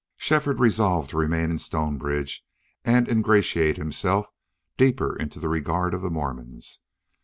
Shefford 0.17 0.59
resolved 0.59 1.11
to 1.11 1.17
remain 1.17 1.51
in 1.51 1.59
Stonebridge 1.59 2.43
and 2.83 3.07
ingratiate 3.07 3.77
himself 3.77 4.31
deeper 4.75 5.15
into 5.15 5.39
the 5.39 5.47
regard 5.47 5.93
of 5.93 6.01
the 6.01 6.09
Mormons. 6.09 6.79